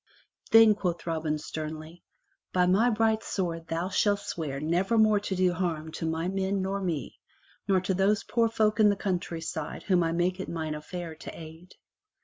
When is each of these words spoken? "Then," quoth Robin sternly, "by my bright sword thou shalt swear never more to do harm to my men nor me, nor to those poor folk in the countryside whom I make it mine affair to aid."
"Then," 0.49 0.73
quoth 0.73 1.05
Robin 1.05 1.37
sternly, 1.37 2.01
"by 2.51 2.65
my 2.65 2.89
bright 2.89 3.21
sword 3.21 3.67
thou 3.67 3.89
shalt 3.89 4.21
swear 4.21 4.59
never 4.59 4.97
more 4.97 5.19
to 5.19 5.35
do 5.35 5.53
harm 5.53 5.91
to 5.91 6.07
my 6.07 6.27
men 6.27 6.59
nor 6.63 6.81
me, 6.81 7.19
nor 7.67 7.79
to 7.81 7.93
those 7.93 8.23
poor 8.23 8.49
folk 8.49 8.79
in 8.79 8.89
the 8.89 8.95
countryside 8.95 9.83
whom 9.83 10.01
I 10.01 10.11
make 10.11 10.39
it 10.39 10.49
mine 10.49 10.73
affair 10.73 11.13
to 11.17 11.39
aid." 11.39 11.75